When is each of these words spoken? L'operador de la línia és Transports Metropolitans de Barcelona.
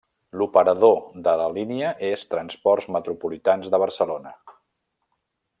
L'operador 0.41 0.95
de 1.27 1.35
la 1.41 1.45
línia 1.57 1.91
és 2.09 2.25
Transports 2.33 2.91
Metropolitans 2.97 3.71
de 3.75 3.85
Barcelona. 3.87 4.37